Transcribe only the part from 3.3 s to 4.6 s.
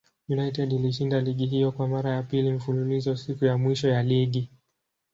ya mwisho ya ligi.